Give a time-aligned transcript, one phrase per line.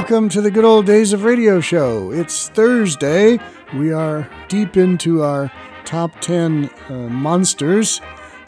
[0.00, 2.10] Welcome to the good old days of radio show.
[2.10, 3.38] It's Thursday.
[3.74, 5.52] We are deep into our
[5.84, 8.00] top 10 uh, monsters.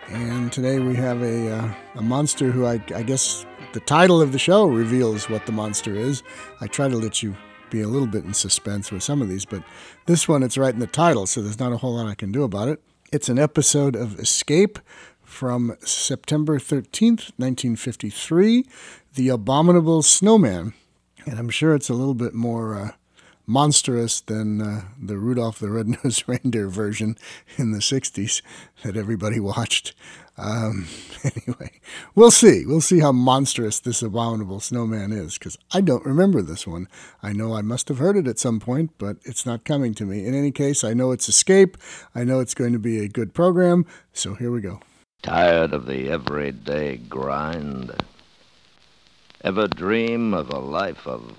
[0.08, 4.32] And today we have a, uh, a monster who I, I guess the title of
[4.32, 6.22] the show reveals what the monster is.
[6.62, 7.36] I try to let you
[7.68, 9.62] be a little bit in suspense with some of these, but
[10.06, 12.32] this one, it's right in the title, so there's not a whole lot I can
[12.32, 12.80] do about it.
[13.12, 14.78] It's an episode of Escape
[15.22, 18.64] from September 13th, 1953,
[19.16, 20.72] The Abominable Snowman.
[21.26, 22.90] And I'm sure it's a little bit more uh,
[23.46, 27.16] monstrous than uh, the Rudolph the Red-Nosed Reindeer version
[27.56, 28.42] in the 60s
[28.82, 29.94] that everybody watched.
[30.38, 30.86] Um,
[31.24, 31.80] anyway,
[32.14, 32.64] we'll see.
[32.64, 36.88] We'll see how monstrous this abominable snowman is because I don't remember this one.
[37.22, 40.06] I know I must have heard it at some point, but it's not coming to
[40.06, 40.26] me.
[40.26, 41.76] In any case, I know it's Escape.
[42.14, 43.84] I know it's going to be a good program.
[44.12, 44.80] So here we go.
[45.22, 47.92] Tired of the everyday grind?
[49.44, 51.34] Ever dream of a life of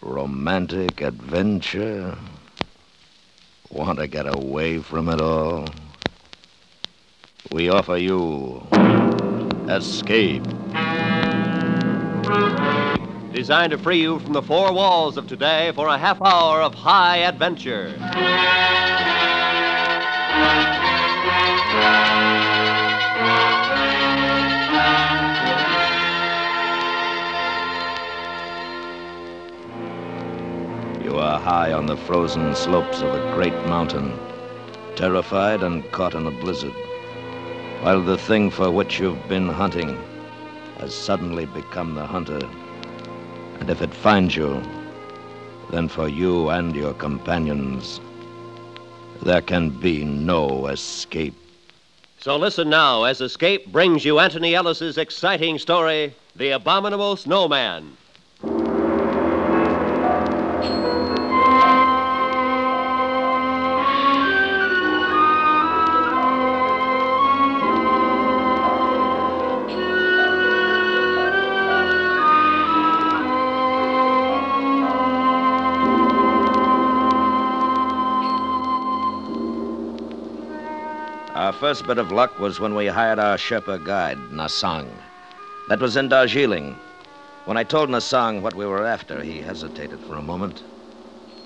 [0.00, 2.18] romantic adventure?
[3.70, 5.68] Want to get away from it all?
[7.52, 8.66] We offer you
[9.68, 10.42] Escape.
[13.32, 16.74] Designed to free you from the four walls of today for a half hour of
[16.74, 17.94] high adventure.
[31.16, 34.18] Are high on the frozen slopes of a great mountain,
[34.96, 36.74] terrified and caught in a blizzard,
[37.80, 39.96] while the thing for which you've been hunting
[40.78, 42.40] has suddenly become the hunter.
[43.60, 44.60] And if it finds you,
[45.70, 48.00] then for you and your companions,
[49.22, 51.34] there can be no escape.
[52.18, 57.96] So listen now as Escape brings you Anthony Ellis's exciting story, The Abominable Snowman.
[81.74, 84.86] First bit of luck was when we hired our Sherpa guide, Nasang.
[85.68, 86.76] That was in Darjeeling.
[87.46, 90.62] When I told Nasang what we were after, he hesitated for a moment.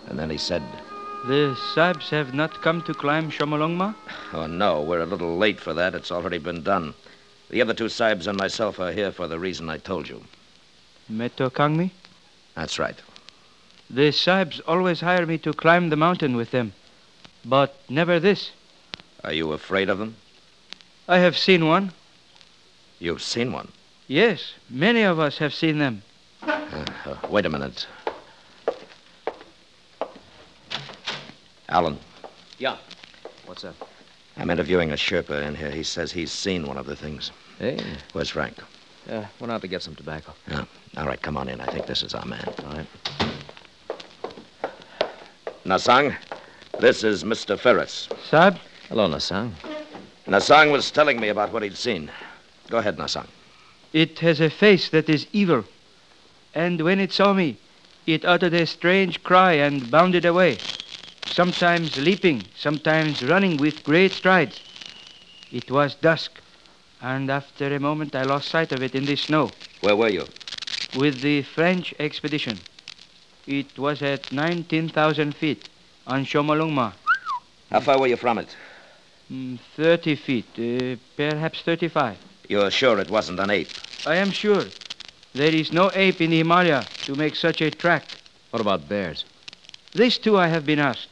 [0.06, 0.62] And then he said,
[1.26, 3.94] The Sahibs have not come to climb Chomolungma?
[4.34, 5.94] Oh, no, we're a little late for that.
[5.94, 6.92] It's already been done.
[7.48, 10.22] The other two Sahibs and myself are here for the reason I told you.
[11.10, 11.90] Meto Kangmi?
[12.54, 13.00] That's right.
[13.88, 16.74] The Sahibs always hire me to climb the mountain with them,
[17.46, 18.50] but never this.
[19.24, 20.16] Are you afraid of them?
[21.08, 21.92] I have seen one.
[22.98, 23.68] You've seen one.
[24.06, 26.02] Yes, many of us have seen them.
[26.42, 27.86] Uh, uh, wait a minute.
[31.68, 31.98] Alan,
[32.58, 32.76] Yeah.
[33.46, 33.74] What's up?
[34.36, 35.70] I'm interviewing a Sherpa in here.
[35.70, 37.30] He says he's seen one of the things.
[37.58, 37.78] Hey,
[38.12, 38.56] Where's Frank?
[39.10, 40.32] uh, went out to get some tobacco.
[40.48, 40.64] Yeah.
[40.96, 41.60] All right, come on in.
[41.60, 42.46] I think this is our man.
[42.66, 42.86] All right.
[45.64, 46.14] Nasang,
[46.78, 47.58] this is Mr.
[47.58, 48.08] Ferris.
[48.30, 48.58] Sahib,
[48.88, 49.52] Hello, Nasang.
[50.26, 52.10] Nasang was telling me about what he'd seen.
[52.70, 53.26] Go ahead, Nasang.
[53.92, 55.64] it has a face that is evil.
[56.54, 57.56] And when it saw me,
[58.06, 60.60] it uttered a strange cry and bounded away,
[61.28, 64.62] sometimes leaping, sometimes running with great strides.
[65.52, 66.40] It was dusk,
[67.02, 69.52] and after a moment I lost sight of it in the snow.
[69.82, 70.28] Where were you?
[70.94, 72.58] with the French expedition.
[73.46, 75.68] It was at 19,000 feet
[76.06, 76.94] on Chomolungma.
[77.70, 78.56] How far were you from it?
[79.30, 82.16] Mm, 30 feet, uh, perhaps 35.
[82.48, 83.68] You're sure it wasn't an ape?
[84.06, 84.64] I am sure.
[85.34, 88.04] There is no ape in the Himalaya to make such a track.
[88.50, 89.26] What about bears?
[89.92, 91.10] This too I have been asked.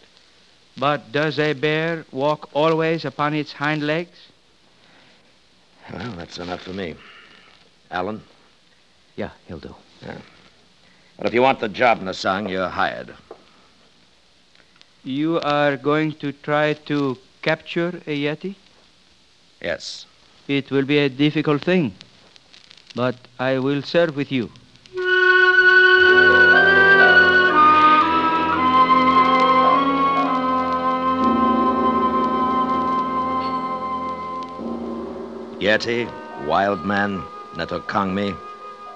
[0.78, 4.18] But does a bear walk always upon its hind legs?
[5.92, 6.94] Well, that's enough for me.
[7.90, 8.22] Alan?
[9.16, 9.74] Yeah, he'll do.
[11.18, 13.14] But if you want the job, Nasang, you're hired.
[15.04, 17.16] You are going to try to
[17.46, 18.56] capture a Yeti?
[19.62, 20.06] Yes.
[20.48, 21.94] It will be a difficult thing.
[22.96, 24.50] But I will serve with you.
[35.60, 36.00] Yeti,
[36.46, 37.22] Wild Man,
[37.54, 38.36] Metokangmi,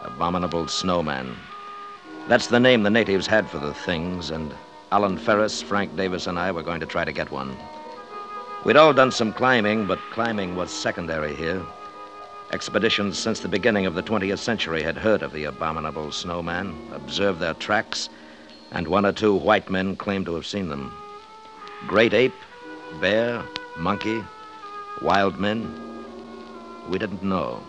[0.02, 1.36] Abominable Snowman.
[2.26, 4.52] That's the name the natives had for the things, and
[4.90, 7.56] Alan Ferris, Frank Davis, and I were going to try to get one.
[8.62, 11.64] We'd all done some climbing, but climbing was secondary here.
[12.52, 17.40] Expeditions since the beginning of the 20th century had heard of the abominable snowman, observed
[17.40, 18.10] their tracks,
[18.70, 20.92] and one or two white men claimed to have seen them.
[21.86, 22.34] Great ape,
[23.00, 23.42] bear,
[23.78, 24.22] monkey,
[25.00, 26.04] wild men,
[26.90, 27.62] we didn't know.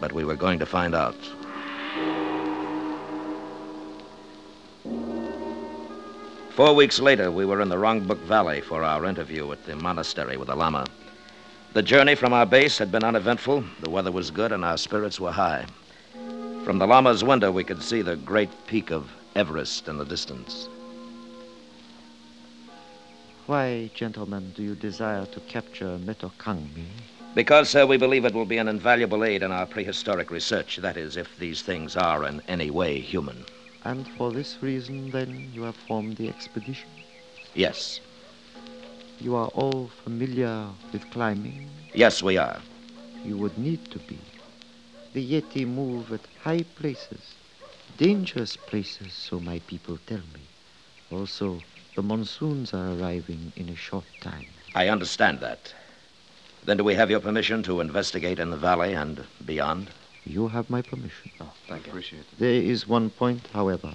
[0.00, 1.16] But we were going to find out.
[6.58, 10.36] Four weeks later, we were in the Rongbuk Valley for our interview at the monastery
[10.36, 10.86] with the Lama.
[11.72, 15.20] The journey from our base had been uneventful, the weather was good, and our spirits
[15.20, 15.66] were high.
[16.64, 20.68] From the Lama's window, we could see the great peak of Everest in the distance.
[23.46, 26.86] Why, gentlemen, do you desire to capture Metokangmi?
[27.36, 30.78] Because, sir, we believe it will be an invaluable aid in our prehistoric research.
[30.78, 33.44] That is, if these things are in any way human.
[33.88, 36.90] And for this reason, then, you have formed the expedition?
[37.54, 38.00] Yes.
[39.18, 41.70] You are all familiar with climbing?
[41.94, 42.60] Yes, we are.
[43.24, 44.18] You would need to be.
[45.14, 47.36] The Yeti move at high places,
[47.96, 50.44] dangerous places, so my people tell me.
[51.10, 51.62] Also,
[51.94, 54.44] the monsoons are arriving in a short time.
[54.74, 55.72] I understand that.
[56.66, 59.88] Then do we have your permission to investigate in the valley and beyond?
[60.28, 61.30] You have my permission.
[61.40, 61.92] Oh, thank you.
[61.92, 62.38] Appreciate it.
[62.38, 63.94] There is one point, however.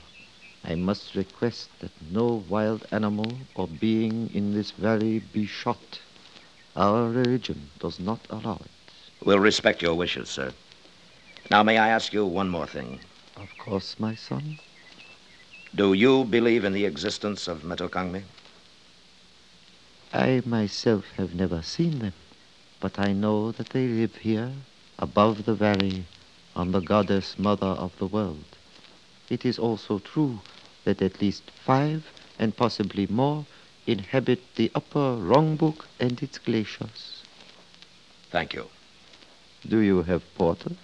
[0.65, 5.99] I must request that no wild animal or being in this valley be shot.
[6.75, 8.93] Our religion does not allow it.
[9.23, 10.51] We'll respect your wishes, sir.
[11.51, 12.99] Now, may I ask you one more thing?
[13.37, 14.57] Of course, my son.
[15.75, 18.23] Do you believe in the existence of Metokangmi?
[20.11, 22.13] I myself have never seen them,
[22.79, 24.51] but I know that they live here,
[24.97, 26.05] above the valley,
[26.55, 28.45] on the goddess mother of the world.
[29.29, 30.39] It is also true
[30.83, 32.05] that at least five,
[32.37, 33.45] and possibly more,
[33.87, 37.23] inhabit the upper Rongbuk and its glaciers.
[38.29, 38.67] Thank you.
[39.67, 40.77] Do you have porters?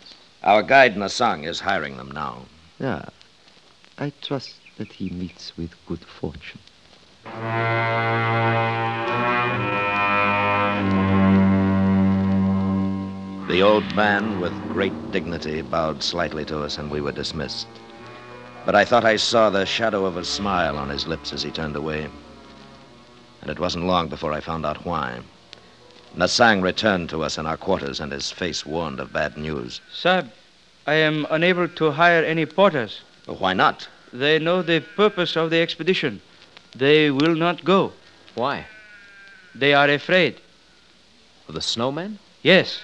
[0.43, 2.45] Our guide Nasang is hiring them now.
[2.79, 3.05] Yeah.
[3.97, 6.61] I trust that he meets with good fortune.
[13.49, 17.65] The old man, with great dignity, bowed slightly to us, and we were dismissed.
[18.63, 21.49] But I thought I saw the shadow of a smile on his lips as he
[21.49, 22.09] turned away.
[23.41, 25.21] And it wasn't long before I found out why.
[26.15, 29.81] Nasang returned to us in our quarters, and his face warned of bad news.
[29.91, 30.31] Sab,
[30.85, 33.01] I am unable to hire any porters.
[33.25, 33.87] Why not?
[34.13, 36.21] They know the purpose of the expedition.
[36.75, 37.93] They will not go.
[38.35, 38.67] Why?
[39.55, 40.39] They are afraid.
[41.47, 42.19] Of the snowman?
[42.43, 42.81] Yes,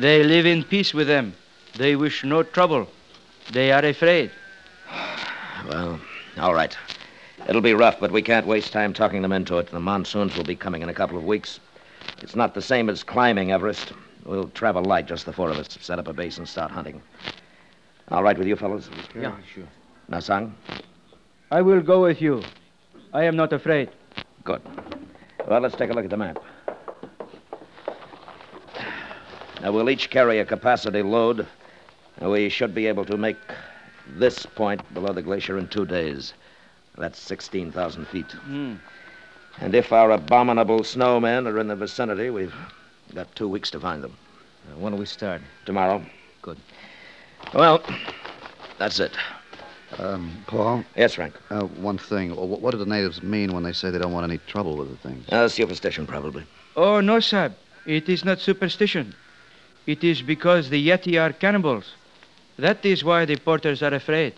[0.00, 1.34] they live in peace with them.
[1.76, 2.88] They wish no trouble.
[3.52, 4.30] They are afraid.
[5.68, 6.00] Well,
[6.38, 6.74] all right.
[7.46, 9.70] It'll be rough, but we can't waste time talking them into it.
[9.70, 11.60] The monsoons will be coming in a couple of weeks.
[12.22, 13.92] It's not the same as climbing Everest.
[14.24, 17.02] We'll travel light, just the four of us, set up a base and start hunting.
[18.08, 18.88] All right with you fellows?
[19.14, 19.64] Yeah, sure.
[20.10, 20.52] Nasang?
[21.50, 22.42] I will go with you.
[23.12, 23.90] I am not afraid.
[24.44, 24.62] Good.
[25.46, 26.38] Well, let's take a look at the map.
[29.62, 31.46] Now, we'll each carry a capacity load.
[32.18, 33.36] and We should be able to make
[34.16, 36.32] this point below the glacier in two days.
[36.96, 38.30] That's 16,000 feet.
[38.32, 38.74] Hmm.
[39.60, 42.54] And if our abominable snowmen are in the vicinity, we've
[43.14, 44.16] got two weeks to find them.
[44.70, 45.42] Uh, when do we start?
[45.66, 46.02] Tomorrow.
[46.42, 46.58] Good.
[47.54, 47.82] Well,
[48.78, 49.12] that's it.
[49.98, 51.34] Um, Paul, Yes, Frank.
[51.50, 52.30] uh, one thing.
[52.30, 54.88] Wh- What do the natives mean when they say they don't want any trouble with
[54.90, 55.28] the things?
[55.30, 56.44] Uh, superstition, probably.
[56.76, 57.52] Oh, no, sir.
[57.86, 59.14] It is not superstition.
[59.90, 61.94] It is because the Yeti are cannibals.
[62.56, 64.34] That is why the porters are afraid.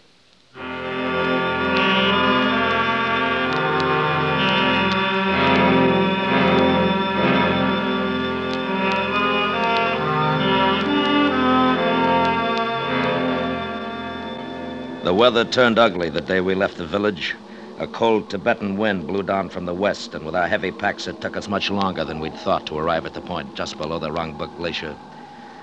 [15.05, 17.37] The weather turned ugly the day we left the village.
[17.79, 21.21] A cold Tibetan wind blew down from the west, and with our heavy packs, it
[21.21, 24.11] took us much longer than we'd thought to arrive at the point just below the
[24.11, 24.97] Rongbuk Glacier.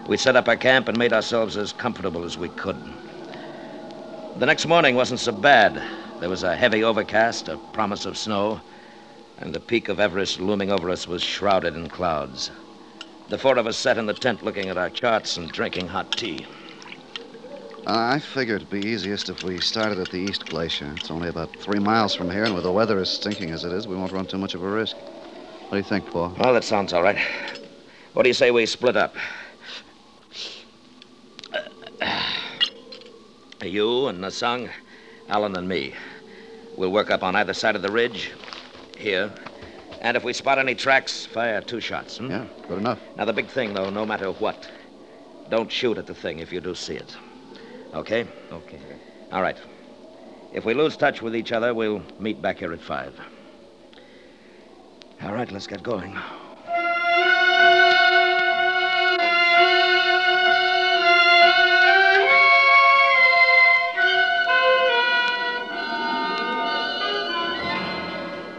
[0.07, 2.77] We set up our camp and made ourselves as comfortable as we could.
[4.35, 5.83] The next morning wasn't so bad.
[6.19, 8.61] There was a heavy overcast, a promise of snow,
[9.37, 12.51] and the peak of Everest looming over us was shrouded in clouds.
[13.29, 16.15] The four of us sat in the tent looking at our charts and drinking hot
[16.15, 16.45] tea.
[17.85, 20.93] Uh, I figured it'd be easiest if we started at the East Glacier.
[20.97, 23.71] It's only about three miles from here, and with the weather as stinking as it
[23.71, 24.97] is, we won't run too much of a risk.
[25.69, 26.35] What do you think, Paul?
[26.37, 27.17] Well, that sounds all right.
[28.13, 29.15] What do you say we split up?
[33.63, 34.69] You and Nasang,
[35.27, 35.93] Alan and me.
[36.77, 38.31] We'll work up on either side of the ridge,
[38.97, 39.31] here.
[40.01, 42.17] And if we spot any tracks, fire two shots.
[42.17, 42.29] hmm?
[42.29, 42.99] Yeah, good enough.
[43.17, 44.69] Now, the big thing, though, no matter what,
[45.49, 47.17] Don't shoot at the thing if you do see it.
[47.93, 48.27] Okay?
[48.51, 48.79] Okay.
[49.31, 49.57] All right.
[50.53, 53.19] If we lose touch with each other, we'll meet back here at five.
[55.23, 56.15] All right, let's get going.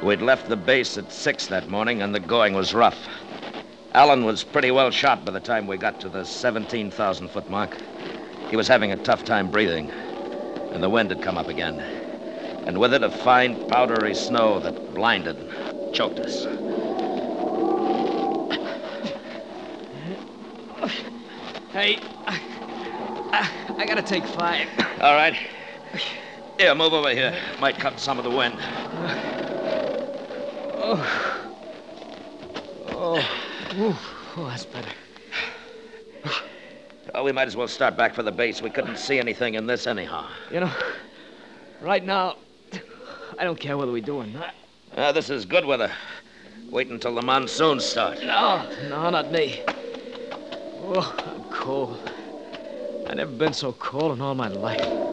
[0.02, 2.98] We'd left the base at six that morning, and the going was rough.
[3.92, 7.76] Alan was pretty well shot by the time we got to the 17,000 foot mark.
[8.48, 9.90] He was having a tough time breathing,
[10.72, 11.78] and the wind had come up again.
[12.66, 16.44] And with it, a fine, powdery snow that blinded and choked us.
[21.72, 22.40] Hey, I,
[23.32, 24.66] I, I gotta take five.
[25.00, 25.36] All right.
[26.58, 27.38] Here, move over here.
[27.60, 28.58] Might cut some of the wind.
[30.92, 31.06] Oh.
[32.88, 33.22] Oh.
[34.36, 34.90] Oh, that's better.
[37.14, 38.60] Oh, we might as well start back for the base.
[38.60, 40.26] We couldn't see anything in this anyhow.
[40.50, 40.72] You know,
[41.80, 42.36] right now,
[43.38, 44.54] I don't care whether we do or not.
[44.96, 45.92] Uh, this is good weather.
[46.70, 48.20] Wait until the monsoons start.
[48.22, 49.62] No, no, not me.
[50.82, 52.10] Oh, I'm cold.
[53.06, 55.10] I've never been so cold in all my life.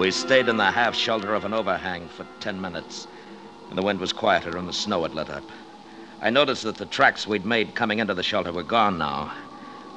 [0.00, 3.06] We stayed in the half shelter of an overhang for ten minutes,
[3.68, 5.44] and the wind was quieter and the snow had let up.
[6.22, 9.30] I noticed that the tracks we'd made coming into the shelter were gone now,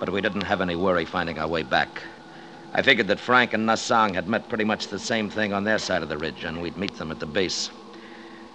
[0.01, 2.03] but we didn't have any worry finding our way back.
[2.73, 5.79] I figured that Frank and Nasang had met pretty much the same thing on their
[5.79, 7.71] side of the ridge, and we'd meet them at the base.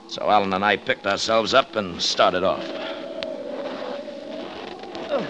[0.09, 2.63] So Alan and I picked ourselves up and started off.
[5.09, 5.27] Oh,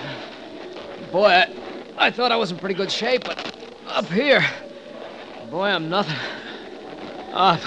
[1.12, 1.48] boy, I,
[1.96, 3.54] I thought I was in pretty good shape, but
[3.86, 4.44] up here,
[5.50, 6.16] boy, I'm nothing.
[7.32, 7.58] Ah,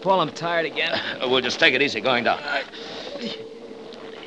[0.00, 0.92] Paul, I'm tired again.
[1.20, 2.40] Uh, We'll just take it easy going down.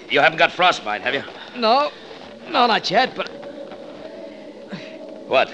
[0.09, 1.23] You haven't got frostbite, have you?
[1.59, 1.91] No,
[2.49, 3.27] no, not yet, but
[5.27, 5.51] What?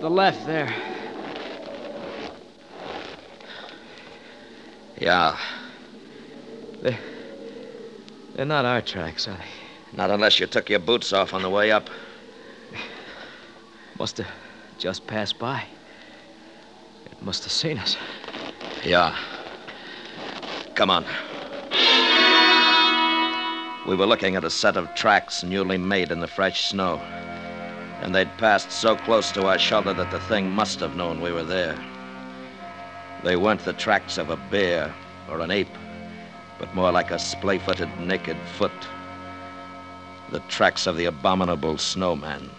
[0.00, 0.72] the left there.
[5.00, 5.36] Yeah,
[6.82, 6.98] They're,
[8.34, 9.96] They're not our tracks, are they?
[9.96, 11.88] not unless you took your boots off on the way up.
[13.98, 14.26] Must have
[14.78, 15.64] just passed by.
[17.20, 17.96] Must have seen us.
[18.84, 19.16] Yeah.
[20.74, 21.04] Come on.
[23.86, 26.98] We were looking at a set of tracks newly made in the fresh snow.
[28.00, 31.32] And they'd passed so close to our shelter that the thing must have known we
[31.32, 31.76] were there.
[33.24, 34.94] They weren't the tracks of a bear
[35.28, 35.76] or an ape,
[36.58, 38.70] but more like a splay footed, naked foot.
[40.30, 42.50] The tracks of the abominable snowman.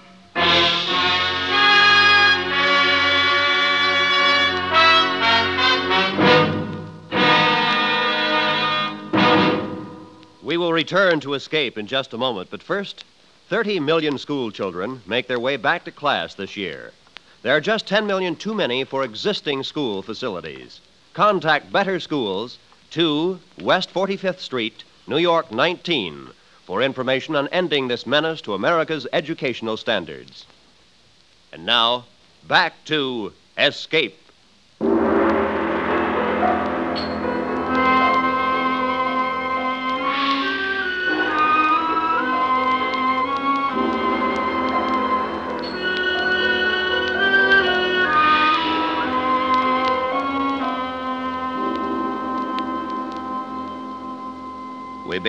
[10.49, 13.05] We will return to Escape in just a moment, but first,
[13.49, 16.91] 30 million school children make their way back to class this year.
[17.43, 20.81] There are just 10 million too many for existing school facilities.
[21.13, 22.57] Contact Better Schools,
[22.89, 26.29] 2 West 45th Street, New York 19,
[26.65, 30.47] for information on ending this menace to America's educational standards.
[31.53, 32.05] And now,
[32.47, 34.17] back to Escape.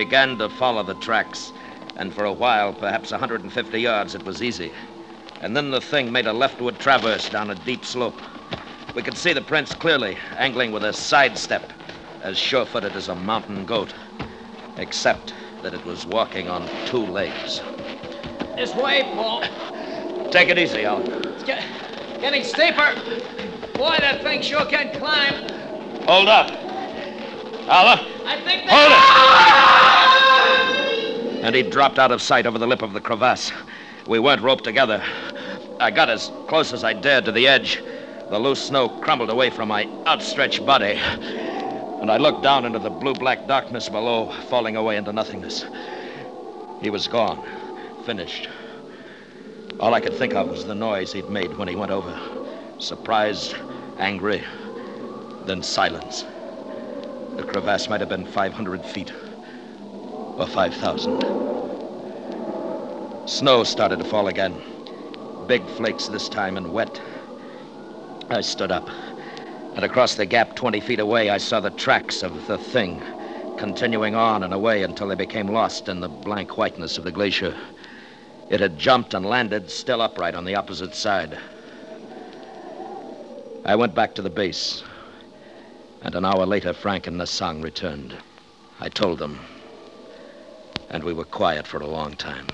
[0.05, 1.51] Began to follow the tracks,
[1.97, 4.71] and for a while, perhaps 150 yards, it was easy.
[5.41, 8.19] And then the thing made a leftward traverse down a deep slope.
[8.95, 11.71] We could see the prints clearly, angling with a sidestep,
[12.23, 13.93] as sure footed as a mountain goat,
[14.77, 17.61] except that it was walking on two legs.
[18.55, 19.43] This way, Paul.
[20.31, 21.11] Take it easy, Alan.
[21.27, 21.63] It's get,
[22.19, 22.95] getting steeper.
[23.75, 25.47] Boy, that thing sure can climb.
[26.07, 26.49] Hold up.
[27.69, 28.97] Alan, I think hold it!
[28.97, 29.80] Ah!
[31.41, 33.51] And he dropped out of sight over the lip of the crevasse.
[34.07, 35.03] We weren't roped together.
[35.79, 37.81] I got as close as I dared to the edge.
[38.29, 40.99] The loose snow crumbled away from my outstretched body.
[42.01, 45.65] And I looked down into the blue black darkness below, falling away into nothingness.
[46.81, 47.41] He was gone,
[48.05, 48.47] finished.
[49.79, 52.19] All I could think of was the noise he'd made when he went over
[52.81, 53.55] surprised,
[53.99, 54.43] angry,
[55.45, 56.25] then silence.
[57.37, 59.13] The crevasse might have been 500 feet
[60.37, 61.13] or 5,000.
[63.25, 64.61] Snow started to fall again.
[65.47, 67.01] big flakes this time and wet.
[68.29, 68.89] I stood up.
[69.75, 73.01] And across the gap 20 feet away, I saw the tracks of the thing
[73.55, 77.55] continuing on and away until they became lost in the blank whiteness of the glacier.
[78.49, 81.37] It had jumped and landed still upright on the opposite side.
[83.63, 84.83] I went back to the base,
[86.01, 88.17] and an hour later, Frank and Nasang returned.
[88.79, 89.39] I told them,
[90.91, 92.45] and we were quiet for a long time.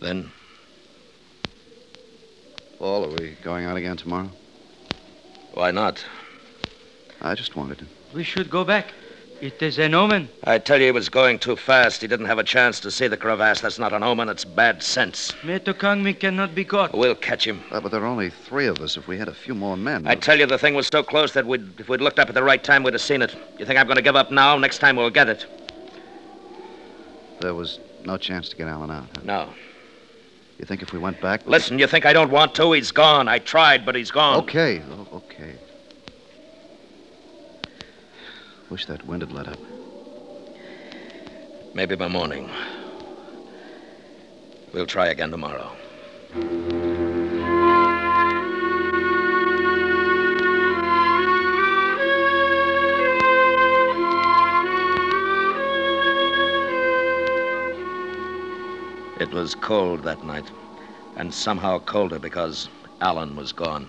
[0.00, 0.30] Then,
[2.78, 4.30] Paul, are we going out again tomorrow?
[5.52, 6.02] why not?
[7.20, 7.86] I just wanted to.
[8.14, 8.86] We should go back.
[9.42, 10.28] It is an omen.
[10.44, 12.02] I tell you, he was going too fast.
[12.02, 13.60] He didn't have a chance to see the crevasse.
[13.60, 15.32] That's not an omen, it's bad sense.
[15.42, 16.94] Metokangmi cannot be caught.
[16.94, 17.62] We'll catch him.
[17.70, 18.96] Uh, but there are only three of us.
[18.96, 20.06] If we had a few more men.
[20.06, 22.34] I tell you, the thing was so close that we'd, if we'd looked up at
[22.34, 23.34] the right time, we'd have seen it.
[23.58, 24.56] You think I'm going to give up now?
[24.58, 25.46] Next time we'll get it.
[27.40, 29.06] There was no chance to get Alan out.
[29.14, 29.20] Huh?
[29.24, 29.48] No.
[30.58, 31.46] You think if we went back.
[31.46, 32.72] Listen, you think I don't want to?
[32.72, 33.28] He's gone.
[33.28, 34.36] I tried, but he's gone.
[34.42, 35.54] Okay, o- okay.
[38.68, 39.58] Wish that wind had let up.
[41.72, 42.50] Maybe by morning.
[44.72, 45.72] We'll try again tomorrow.
[59.40, 60.44] Was cold that night,
[61.16, 62.68] and somehow colder because
[63.00, 63.88] Alan was gone.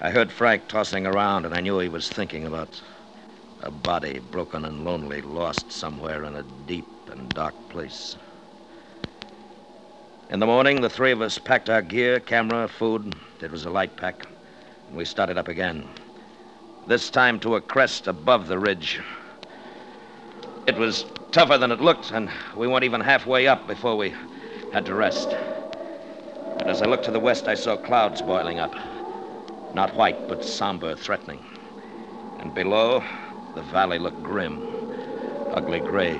[0.00, 2.80] I heard Frank tossing around, and I knew he was thinking about
[3.60, 8.14] a body broken and lonely, lost somewhere in a deep and dark place.
[10.30, 13.16] In the morning, the three of us packed our gear, camera, food.
[13.40, 14.24] It was a light pack.
[14.86, 15.88] And we started up again.
[16.86, 19.00] This time to a crest above the ridge.
[20.68, 24.14] It was tougher than it looked, and we weren't even halfway up before we
[24.72, 25.28] had to rest.
[25.28, 28.74] And as I looked to the west, I saw clouds boiling up.
[29.74, 31.40] Not white, but somber, threatening.
[32.38, 33.04] And below,
[33.54, 34.62] the valley looked grim,
[35.52, 36.18] ugly gray.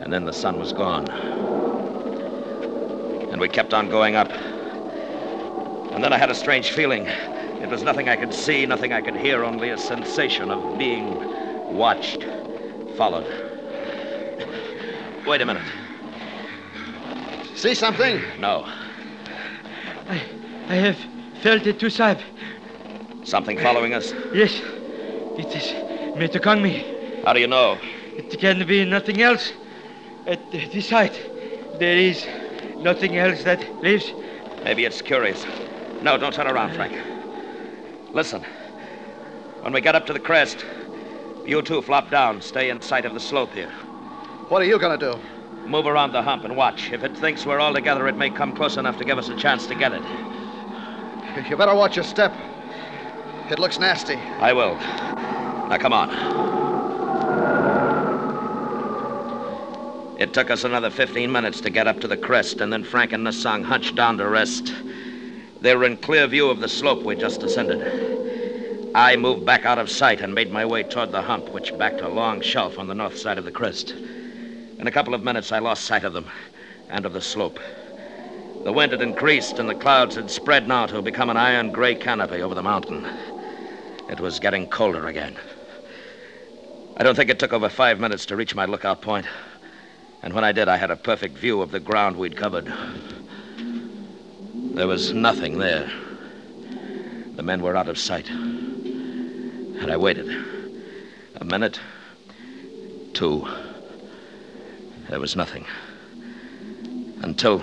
[0.00, 1.08] And then the sun was gone.
[3.30, 4.30] And we kept on going up.
[5.92, 7.06] And then I had a strange feeling.
[7.06, 11.76] It was nothing I could see, nothing I could hear, only a sensation of being
[11.76, 12.24] watched,
[12.96, 13.26] followed.
[15.26, 15.79] Wait a minute.
[17.60, 18.22] See something?
[18.38, 18.64] No.
[20.08, 20.22] I,
[20.68, 20.96] I have
[21.42, 22.18] felt it too, Sahib.
[23.22, 24.14] Something following us?
[24.32, 24.62] Yes,
[25.36, 25.66] it is
[26.16, 27.22] Metokangmi.
[27.22, 27.76] How do you know?
[28.16, 29.52] It can be nothing else.
[30.26, 31.20] At this height,
[31.78, 32.26] there is
[32.78, 34.10] nothing else that lives.
[34.64, 35.44] Maybe it's curious.
[36.00, 36.96] No, don't turn around, Frank.
[38.14, 38.42] Listen.
[39.60, 40.64] When we get up to the crest,
[41.44, 42.40] you two flop down.
[42.40, 43.70] Stay in sight of the slope here.
[44.48, 45.20] What are you going to do?
[45.70, 46.90] Move around the hump and watch.
[46.90, 49.36] If it thinks we're all together, it may come close enough to give us a
[49.36, 50.02] chance to get it.
[51.48, 52.34] You better watch your step.
[53.48, 54.16] It looks nasty.
[54.16, 54.74] I will.
[54.74, 56.10] Now, come on.
[60.18, 63.12] It took us another 15 minutes to get up to the crest, and then Frank
[63.12, 64.74] and Nasang hunched down to rest.
[65.60, 68.90] They were in clear view of the slope we just ascended.
[68.92, 72.00] I moved back out of sight and made my way toward the hump, which backed
[72.00, 73.94] a long shelf on the north side of the crest.
[74.80, 76.26] In a couple of minutes, I lost sight of them
[76.88, 77.60] and of the slope.
[78.64, 81.94] The wind had increased, and the clouds had spread now to become an iron gray
[81.94, 83.06] canopy over the mountain.
[84.08, 85.36] It was getting colder again.
[86.96, 89.26] I don't think it took over five minutes to reach my lookout point.
[90.22, 92.72] And when I did, I had a perfect view of the ground we'd covered.
[94.54, 95.90] There was nothing there.
[97.34, 98.30] The men were out of sight.
[98.30, 100.30] And I waited.
[101.36, 101.78] A minute.
[103.12, 103.46] Two.
[105.10, 105.66] There was nothing.
[107.22, 107.60] Until.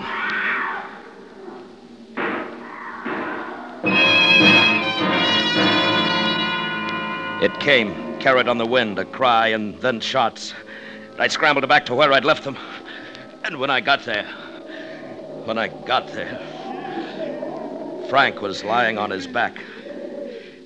[7.42, 10.52] It came, carried on the wind, a cry and then shots.
[11.18, 12.58] I scrambled back to where I'd left them.
[13.44, 14.26] And when I got there,
[15.44, 16.38] when I got there,
[18.08, 19.58] Frank was lying on his back.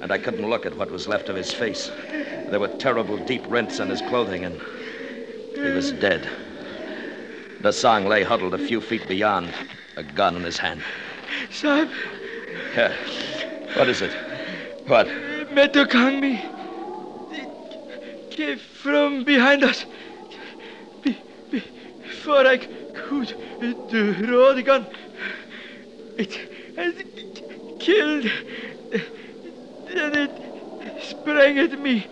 [0.00, 1.92] And I couldn't look at what was left of his face.
[2.50, 4.60] There were terrible deep rents in his clothing, and
[5.54, 6.28] he was dead.
[7.62, 9.54] Nasang lay huddled a few feet beyond,
[9.96, 10.82] a gun in his hand.
[11.50, 11.90] Sahib,
[12.74, 12.92] Yeah.
[13.76, 14.12] What is it?
[14.86, 15.06] What?
[15.06, 16.42] Metokangmi.
[17.32, 19.84] It came from behind us.
[21.04, 21.16] Be,
[21.50, 21.62] be,
[22.02, 23.34] before I could
[23.88, 24.86] draw the gun,
[26.18, 26.34] it
[26.76, 26.94] has
[27.78, 28.24] killed.
[29.86, 32.06] Then it sprang at me.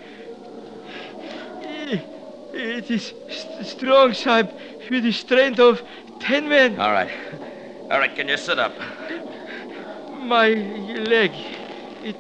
[2.53, 3.15] It is
[3.63, 4.51] strong, Sahib,
[4.91, 5.83] with the strength of
[6.19, 6.79] ten men.
[6.79, 7.11] All right.
[7.91, 8.75] All right, can you sit up?
[10.19, 11.33] My leg.
[12.03, 12.17] It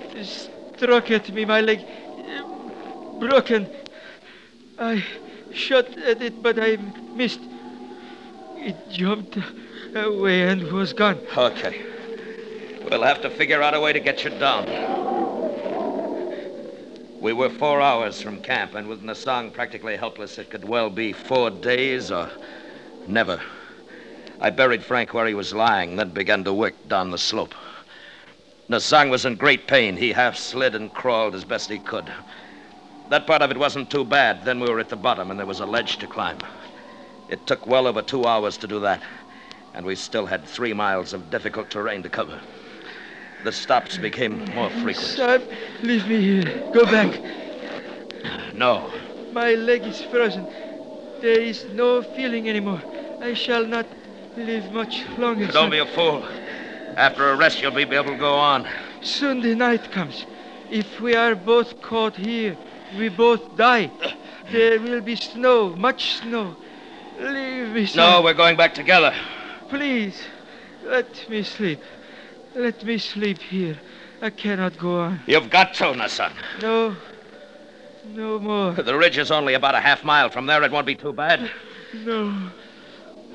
[0.76, 1.44] struck at me.
[1.44, 1.80] My leg.
[1.80, 3.68] uh, Broken.
[4.78, 5.04] I
[5.52, 6.76] shot at it, but I
[7.14, 7.40] missed.
[8.56, 9.36] It jumped
[9.94, 11.18] away and was gone.
[11.36, 11.82] Okay.
[12.90, 14.66] We'll have to figure out a way to get you down.
[17.20, 21.12] We were four hours from camp, and with Nasang practically helpless, it could well be
[21.12, 22.30] four days or
[23.06, 23.42] never.
[24.40, 27.54] I buried Frank where he was lying, then began to work down the slope.
[28.70, 29.98] Nasang was in great pain.
[29.98, 32.10] He half slid and crawled as best he could.
[33.10, 34.46] That part of it wasn't too bad.
[34.46, 36.38] Then we were at the bottom, and there was a ledge to climb.
[37.28, 39.02] It took well over two hours to do that,
[39.74, 42.40] and we still had three miles of difficult terrain to cover.
[43.44, 44.96] The stops became more frequent.
[44.96, 45.42] Sam,
[45.82, 46.70] leave me here.
[46.72, 47.18] Go back.
[48.54, 48.90] No,
[49.32, 50.46] My leg is frozen.
[51.22, 52.82] There is no feeling anymore.
[53.22, 53.86] I shall not
[54.36, 55.46] live much longer.
[55.46, 56.22] don't be a fool.
[56.96, 58.68] After a rest, you'll be able to go on.
[59.00, 60.26] Soon the night comes.
[60.70, 62.56] If we are both caught here,
[62.98, 63.90] we both die.
[64.52, 66.56] There will be snow, much snow.
[67.18, 69.14] Leave me, No, we're going back together.
[69.68, 70.20] Please,
[70.84, 71.80] let me sleep.
[72.54, 73.78] Let me sleep here.
[74.22, 75.20] I cannot go on.
[75.26, 76.32] You've got to, Nasang.
[76.60, 76.96] No,
[78.06, 78.72] no more.
[78.72, 80.62] The ridge is only about a half mile from there.
[80.62, 81.50] It won't be too bad.
[81.94, 82.50] No,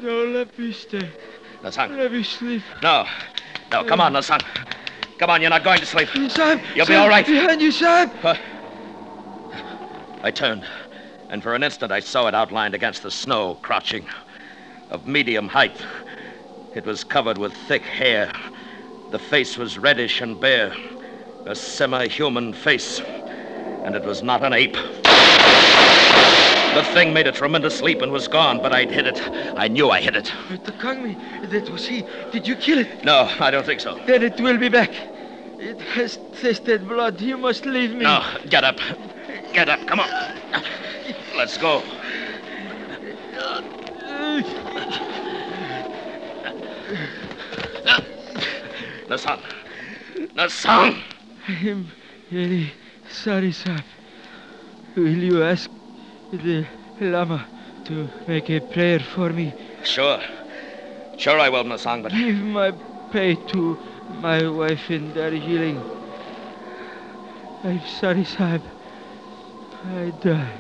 [0.02, 1.10] no, let me stay.
[1.64, 1.98] Nasang.
[1.98, 2.62] Let me sleep.
[2.84, 3.06] No.
[3.72, 4.42] No, come on, Nasang.
[5.18, 6.10] Come on, you're not going to sleep.
[6.30, 7.26] Sam, You'll be all right.
[7.26, 8.12] Behind you, Sam.
[10.22, 10.66] I turned,
[11.30, 14.06] and for an instant I saw it outlined against the snow, crouching,
[14.90, 15.84] of medium height.
[16.76, 18.32] It was covered with thick hair.
[19.16, 20.76] The face was reddish and bare,
[21.46, 24.74] a semi human face, and it was not an ape.
[26.74, 29.22] The thing made a tremendous leap and was gone, but I'd hit it.
[29.56, 30.34] I knew I hit it.
[30.50, 31.16] But the Kangmi,
[31.50, 32.04] that was he.
[32.34, 33.06] Did you kill it?
[33.06, 33.98] No, I don't think so.
[34.06, 34.92] Then it will be back.
[35.60, 37.22] It has tasted blood.
[37.22, 38.04] You must leave me.
[38.04, 38.80] No, get up.
[39.54, 40.10] Get up, come on.
[41.38, 41.84] Let's go.
[49.08, 49.40] Nasang.
[50.34, 50.98] Nasang!
[51.48, 51.92] I'm
[52.32, 52.74] very
[53.08, 53.84] sorry, sir.
[54.96, 55.70] Will you ask
[56.32, 56.66] the
[57.00, 57.46] Lama
[57.86, 59.54] to make a prayer for me?
[59.84, 60.20] Sure.
[61.18, 62.72] Sure I will, Nasang, but Give my
[63.12, 63.78] pay to
[64.22, 65.80] my wife in Darjeeling.
[67.64, 68.64] I'm sorry, Sahib.
[69.86, 70.54] I die.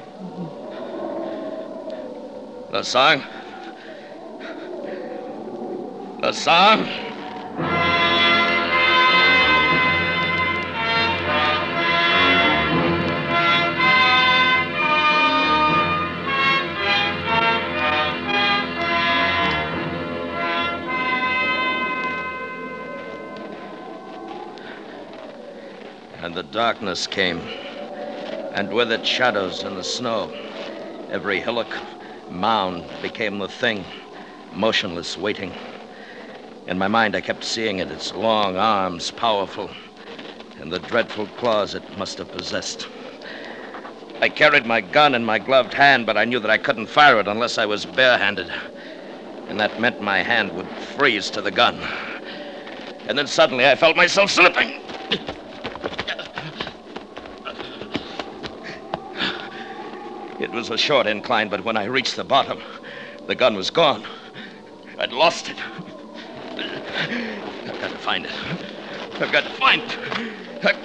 [2.71, 3.23] Nasang?
[6.21, 8.04] Nasang?
[26.55, 27.43] Darkness came,
[28.53, 30.31] and with it shadows and the snow.
[31.11, 31.75] Every hillock,
[32.29, 33.83] mound became the thing,
[34.53, 35.53] motionless, waiting.
[36.65, 39.69] In my mind, I kept seeing it, its long arms, powerful,
[40.57, 42.87] and the dreadful claws it must have possessed.
[44.21, 47.19] I carried my gun in my gloved hand, but I knew that I couldn't fire
[47.19, 48.49] it unless I was barehanded.
[49.49, 51.85] And that meant my hand would freeze to the gun.
[53.09, 54.84] And then suddenly I felt myself slipping.
[60.39, 62.61] It was a short incline, but when I reached the bottom,
[63.27, 64.03] the gun was gone.
[64.97, 65.57] I'd lost it.
[66.57, 68.31] I've got to find it.
[69.21, 70.75] I've got to find it.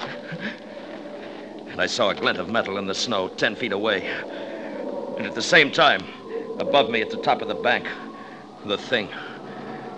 [1.70, 4.08] And I saw a glint of metal in the snow ten feet away.
[5.16, 6.04] And at the same time,
[6.58, 7.86] above me at the top of the bank,
[8.64, 9.08] the thing.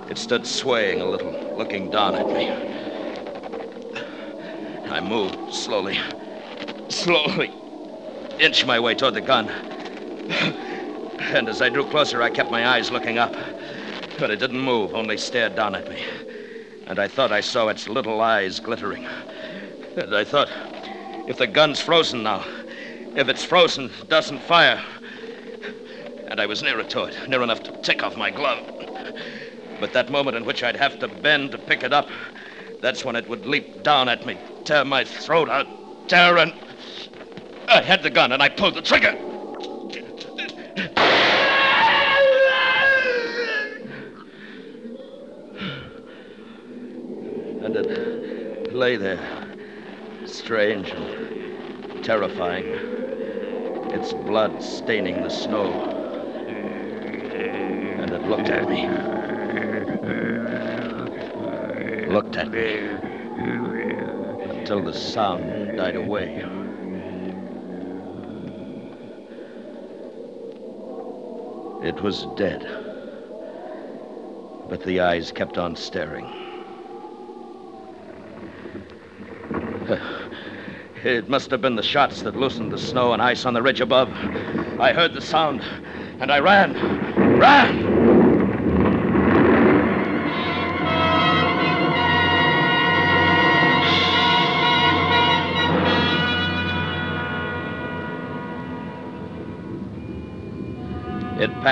[0.08, 2.50] It stood swaying a little, looking down at me.
[4.90, 5.98] I moved slowly,
[6.88, 7.61] slowly,
[8.42, 9.48] inch my way toward the gun.
[11.20, 13.34] And as I drew closer, I kept my eyes looking up.
[14.18, 16.02] But it didn't move, only stared down at me.
[16.86, 19.06] And I thought I saw its little eyes glittering.
[19.96, 20.50] And I thought,
[21.28, 22.44] if the gun's frozen now,
[23.14, 24.82] if it's frozen, doesn't fire.
[26.28, 28.58] And I was nearer to it, near enough to take off my glove.
[29.80, 32.08] But that moment in which I'd have to bend to pick it up,
[32.80, 35.66] that's when it would leap down at me, tear my throat out,
[36.08, 36.52] tear and.
[37.68, 39.16] I had the gun and I pulled the trigger.
[47.62, 49.18] And it lay there,
[50.26, 52.66] strange and terrifying,
[53.92, 55.72] its blood staining the snow.
[58.00, 58.88] And it looked at me.
[62.12, 62.76] looked at me
[64.50, 66.61] until the sound died away.
[71.82, 72.64] It was dead.
[74.68, 76.28] But the eyes kept on staring.
[81.04, 83.80] It must have been the shots that loosened the snow and ice on the ridge
[83.80, 84.08] above.
[84.78, 85.60] I heard the sound,
[86.20, 86.76] and I ran.
[87.40, 87.81] Ran!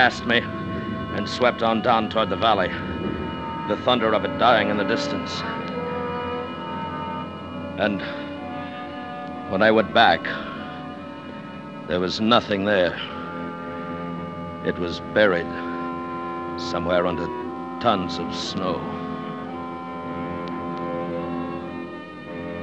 [0.00, 2.68] Passed me and swept on down toward the valley,
[3.68, 5.42] the thunder of it dying in the distance.
[7.76, 8.00] And
[9.52, 10.24] when I went back,
[11.86, 12.98] there was nothing there.
[14.64, 15.44] It was buried
[16.58, 17.26] somewhere under
[17.82, 18.76] tons of snow.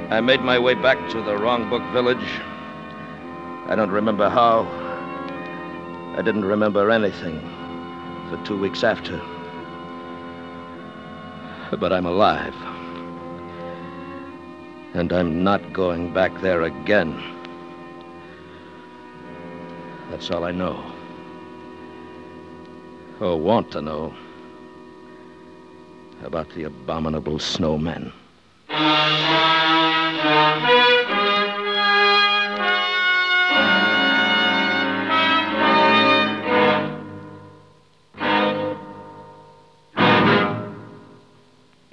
[0.09, 2.41] I made my way back to the Rongbuk village.
[3.67, 4.76] I don't remember how.
[6.17, 7.39] I didn't remember anything
[8.27, 9.21] for two weeks after.
[11.79, 12.55] But I'm alive.
[14.95, 17.21] And I'm not going back there again.
[20.09, 20.83] That's all I know.
[23.19, 24.11] Or want to know
[26.23, 28.11] about the abominable snowmen.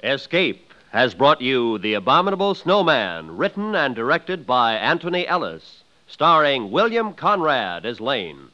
[0.05, 7.13] Escape has brought you The Abominable Snowman, written and directed by Anthony Ellis, starring William
[7.13, 8.49] Conrad as Lane.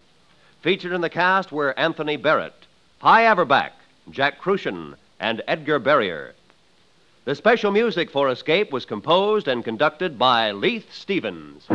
[0.61, 2.55] Featured in the cast were Anthony Barrett,
[2.99, 3.71] Hy Averback,
[4.09, 6.33] Jack Kruschen, and Edgar Barrier.
[7.25, 11.69] The special music for Escape was composed and conducted by Leith Stevens.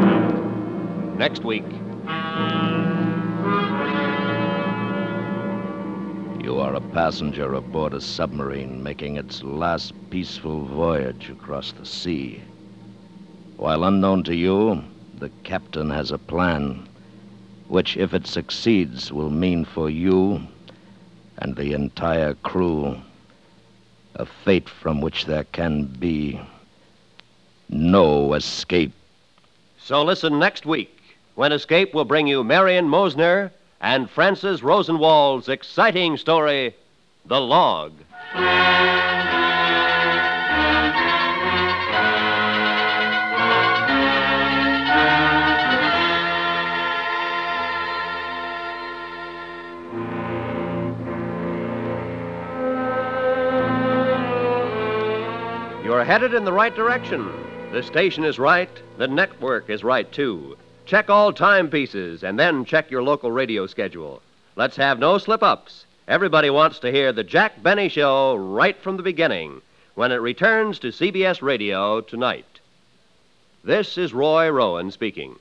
[1.16, 1.64] Next week.
[6.46, 12.40] You are a passenger aboard a submarine making its last peaceful voyage across the sea.
[13.56, 14.84] While unknown to you,
[15.18, 16.86] the captain has a plan,
[17.66, 20.40] which, if it succeeds, will mean for you
[21.38, 22.96] and the entire crew
[24.14, 26.40] a fate from which there can be
[27.68, 28.92] no escape.
[29.80, 30.96] So listen next week
[31.34, 36.74] when Escape will bring you Marion Mosner and Francis Rosenwald's exciting story,
[37.26, 37.92] The Log.
[55.84, 57.30] You're headed in the right direction.
[57.72, 60.56] The station is right, the network is right too.
[60.86, 64.22] Check all timepieces and then check your local radio schedule.
[64.54, 65.84] Let's have no slip ups.
[66.06, 69.62] Everybody wants to hear the Jack Benny Show right from the beginning
[69.96, 72.60] when it returns to CBS Radio tonight.
[73.64, 75.40] This is Roy Rowan speaking.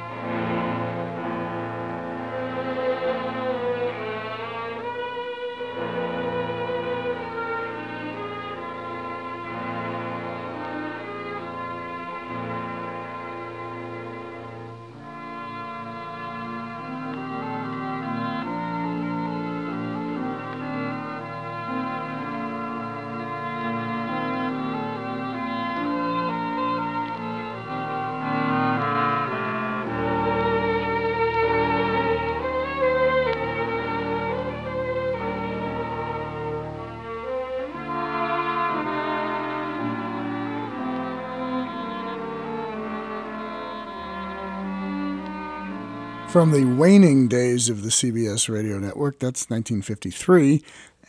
[46.31, 50.63] From the waning days of the CBS radio network, that's 1953,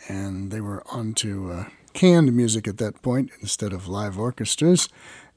[0.09, 4.89] and they were onto uh, canned music at that point instead of live orchestras,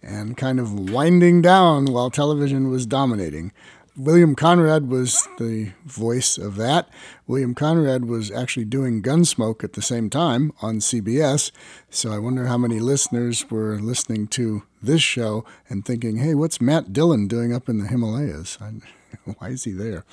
[0.03, 3.53] and kind of winding down while television was dominating.
[3.97, 6.89] William Conrad was the voice of that.
[7.29, 11.53] William Conrad was actually doing Gunsmoke at the same time on CBS.
[11.91, 16.61] So I wonder how many listeners were listening to this show and thinking, hey, what's
[16.61, 18.59] Matt Dillon doing up in the Himalayas?
[18.61, 18.73] I,
[19.39, 20.05] why is he there?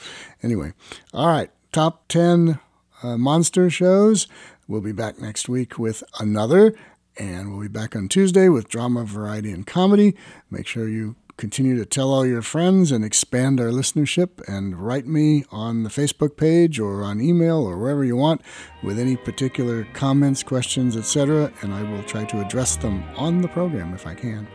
[0.42, 0.74] Anyway,
[1.14, 2.60] all right, top 10
[3.02, 4.28] uh, monster shows.
[4.68, 6.74] We'll be back next week with another,
[7.18, 10.16] and we'll be back on Tuesday with drama, variety, and comedy.
[10.50, 15.08] Make sure you continue to tell all your friends and expand our listenership and write
[15.08, 18.42] me on the Facebook page or on email or wherever you want
[18.84, 23.48] with any particular comments, questions, etc., and I will try to address them on the
[23.48, 24.48] program if I can.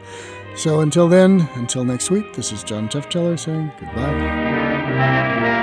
[0.59, 5.58] So until then, until next week, this is John Tefteller saying goodbye.